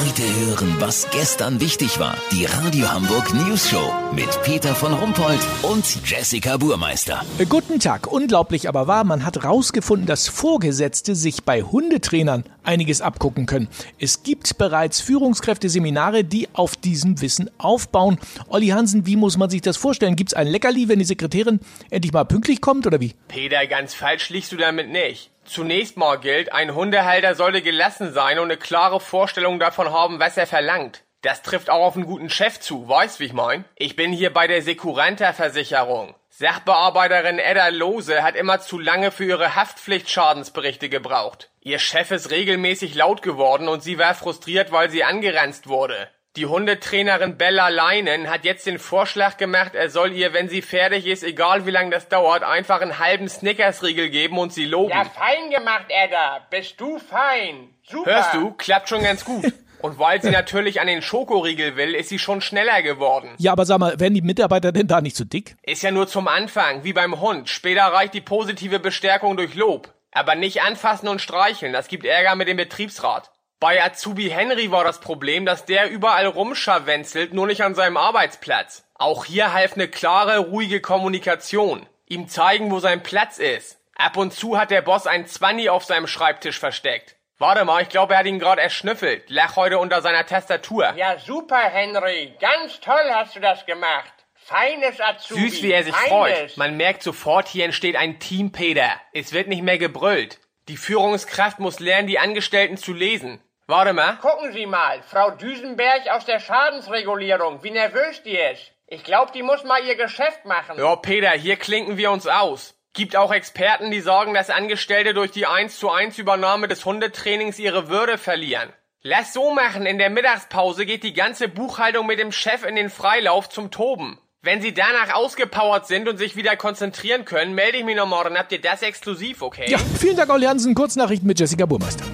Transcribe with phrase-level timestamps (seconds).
[0.00, 2.16] Heute hören, was gestern wichtig war.
[2.32, 7.22] Die Radio Hamburg News Show mit Peter von Rumpold und Jessica Burmeister.
[7.38, 8.06] Äh, Guten Tag.
[8.10, 13.68] Unglaublich aber wahr, man hat herausgefunden, dass Vorgesetzte sich bei Hundetrainern einiges abgucken können.
[13.98, 18.18] Es gibt bereits Führungskräfteseminare, die auf diesem Wissen aufbauen.
[18.48, 20.16] Olli Hansen, wie muss man sich das vorstellen?
[20.16, 21.60] Gibt es ein Leckerli, wenn die Sekretärin
[21.90, 23.12] endlich mal pünktlich kommt oder wie?
[23.28, 25.30] Peter, ganz falsch liegst du damit nicht.
[25.50, 30.36] Zunächst mal gilt, ein Hundehalter sollte gelassen sein und eine klare Vorstellung davon haben, was
[30.36, 31.02] er verlangt.
[31.22, 33.64] Das trifft auch auf einen guten Chef zu, weißt wie ich mein?
[33.74, 36.14] Ich bin hier bei der Securanta-Versicherung.
[36.28, 41.50] Sachbearbeiterin Edda Lose hat immer zu lange für ihre Haftpflichtschadensberichte gebraucht.
[41.60, 46.08] Ihr Chef ist regelmäßig laut geworden und sie war frustriert, weil sie angeranzt wurde.
[46.36, 51.06] Die Hundetrainerin Bella Leinen hat jetzt den Vorschlag gemacht, er soll ihr, wenn sie fertig
[51.06, 54.90] ist, egal wie lange das dauert, einfach einen halben Snickersriegel geben und sie loben.
[54.90, 56.46] Ja, fein gemacht, Edda.
[56.48, 57.74] Bist du fein.
[57.82, 58.14] Super.
[58.14, 58.52] Hörst du?
[58.52, 59.52] Klappt schon ganz gut.
[59.82, 63.30] Und weil sie natürlich an den Schokoriegel will, ist sie schon schneller geworden.
[63.38, 65.56] Ja, aber sag mal, werden die Mitarbeiter denn da nicht zu dick?
[65.62, 67.48] Ist ja nur zum Anfang, wie beim Hund.
[67.48, 69.92] Später reicht die positive Bestärkung durch Lob.
[70.12, 73.32] Aber nicht anfassen und streicheln, das gibt Ärger mit dem Betriebsrat.
[73.60, 78.86] Bei Azubi Henry war das Problem, dass der überall rumscharwenzelt, nur nicht an seinem Arbeitsplatz.
[78.94, 81.86] Auch hier half eine klare, ruhige Kommunikation.
[82.06, 83.78] Ihm zeigen, wo sein Platz ist.
[83.94, 87.16] Ab und zu hat der Boss ein Zwanni auf seinem Schreibtisch versteckt.
[87.36, 89.28] Warte mal, ich glaube, er hat ihn gerade erschnüffelt.
[89.28, 90.94] Lach heute unter seiner Tastatur.
[90.96, 92.32] Ja, super, Henry.
[92.40, 94.14] Ganz toll hast du das gemacht.
[94.36, 95.50] Feines Azubi.
[95.50, 96.08] Süß, wie er sich Feines.
[96.08, 96.56] freut.
[96.56, 98.90] Man merkt sofort, hier entsteht ein Team, Peter.
[99.12, 100.40] Es wird nicht mehr gebrüllt.
[100.68, 103.42] Die Führungskraft muss lernen, die Angestellten zu lesen.
[103.70, 104.16] Warte mal.
[104.16, 108.72] Gucken Sie mal, Frau Düsenberg aus der Schadensregulierung, wie nervös die ist.
[108.88, 110.76] Ich glaube, die muss mal ihr Geschäft machen.
[110.76, 112.74] Ja, Peter, hier klinken wir uns aus.
[112.94, 117.60] Gibt auch Experten, die sagen, dass Angestellte durch die 1 zu 1 Übernahme des Hundetrainings
[117.60, 118.72] ihre Würde verlieren.
[119.02, 122.90] Lass so machen, in der Mittagspause geht die ganze Buchhaltung mit dem Chef in den
[122.90, 124.18] Freilauf zum Toben.
[124.42, 128.36] Wenn sie danach ausgepowert sind und sich wieder konzentrieren können, melde ich mich noch morgen.
[128.36, 129.70] Habt ihr das exklusiv, okay?
[129.70, 130.74] Ja, vielen Dank, Olli Hansen.
[130.74, 132.04] Kurznachrichten mit Jessica Burmeister.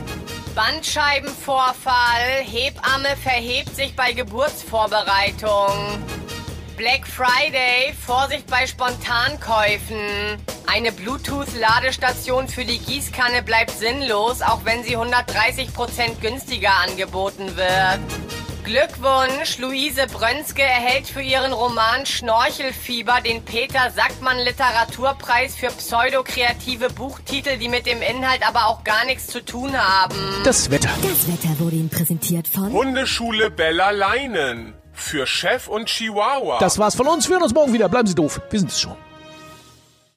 [0.57, 2.43] Bandscheibenvorfall.
[2.43, 6.03] Hebamme verhebt sich bei Geburtsvorbereitung.
[6.79, 7.93] Black Friday.
[7.93, 10.39] Vorsicht bei Spontankäufen.
[10.67, 18.01] Eine Bluetooth-Ladestation für die Gießkanne bleibt sinnlos, auch wenn sie 130% günstiger angeboten wird.
[18.67, 19.59] Glückwunsch!
[19.59, 27.69] Luise Brönske erhält für ihren Roman Schnorchelfieber den Peter Sackmann Literaturpreis für pseudokreative Buchtitel, die
[27.69, 30.17] mit dem Inhalt aber auch gar nichts zu tun haben.
[30.43, 30.91] Das Wetter.
[31.01, 34.75] Das Wetter wurde Ihnen präsentiert von Hundeschule Bella Leinen.
[34.93, 36.59] Für Chef und Chihuahua.
[36.59, 37.29] Das war's von uns.
[37.29, 37.89] Wir hören uns morgen wieder.
[37.89, 38.41] Bleiben Sie doof.
[38.51, 38.97] Wir sind es schon.